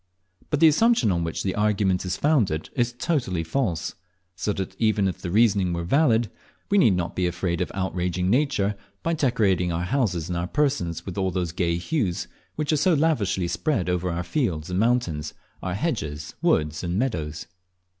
But 0.49 0.59
the 0.61 0.67
assumption 0.67 1.11
on 1.11 1.23
which 1.23 1.43
the 1.43 1.53
argument 1.53 2.05
is 2.05 2.17
founded 2.17 2.71
is 2.75 2.91
totally 2.91 3.43
false, 3.43 3.93
so 4.35 4.51
that 4.53 4.75
even 4.79 5.07
if 5.07 5.19
the 5.19 5.29
reasoning 5.29 5.73
were 5.73 5.83
valid, 5.83 6.31
we 6.71 6.79
need 6.79 6.95
not 6.95 7.15
be 7.15 7.27
afraid 7.27 7.61
of 7.61 7.71
outraging 7.75 8.27
nature, 8.27 8.75
by 9.03 9.13
decorating 9.13 9.71
our 9.71 9.83
houses 9.85 10.27
and 10.27 10.35
our 10.35 10.47
persons 10.47 11.05
with 11.05 11.19
all 11.19 11.29
those 11.29 11.51
gay 11.51 11.75
hues 11.77 12.27
which 12.55 12.73
are 12.73 12.77
so 12.77 12.95
lavishly 12.95 13.47
spread 13.47 13.89
over 13.91 14.09
our 14.09 14.23
fields 14.23 14.71
and 14.71 14.79
mountains, 14.79 15.35
our 15.61 15.75
hedges, 15.75 16.33
woods, 16.41 16.83
and 16.83 16.97
meadows. 16.97 17.45